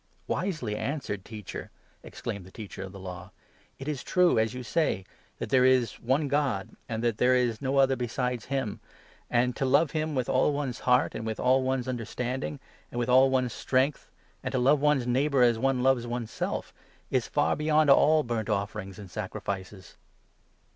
"Wisely 0.27 0.75
answered, 0.75 1.23
Teacher!" 1.23 1.69
exclaimed 2.01 2.43
the 2.43 2.51
Teacher 2.51 2.81
of 2.81 2.91
the 2.91 2.97
32 2.97 3.05
Law. 3.07 3.31
"It 3.77 3.87
is 3.87 4.01
true, 4.01 4.39
as 4.39 4.51
you 4.51 4.63
say, 4.63 5.05
that' 5.37 5.49
there 5.51 5.63
is 5.63 5.99
one 5.99 6.27
God,' 6.27 6.69
and 6.89 7.03
that' 7.03 7.17
there 7.19 7.35
is 7.35 7.61
no 7.61 7.77
other 7.77 7.95
besides 7.95 8.45
him'; 8.45 8.79
and 9.29 9.55
to' 9.55 9.63
love 9.65 9.91
him 9.91 10.15
with 10.15 10.25
33 10.25 10.39
all 10.41 10.53
one's 10.53 10.79
heart, 10.89 11.13
and 11.13 11.23
with 11.23 11.39
all 11.39 11.61
one's 11.61 11.87
understanding, 11.87 12.59
and 12.91 12.97
with 12.97 13.09
all 13.09 13.29
one's 13.29 13.53
strength,' 13.53 14.09
and 14.41 14.53
to 14.53 14.57
'love 14.57 14.79
one's 14.79 15.05
neighbour 15.05 15.43
as 15.43 15.59
one 15.59 15.83
loves 15.83 16.07
oneself 16.07 16.73
is 17.11 17.27
far 17.27 17.55
beyond 17.55 17.91
all 17.91 18.23
'burnt 18.23 18.49
offerings 18.49 18.97
and 18.97 19.11
sacrifices.'" 19.11 19.97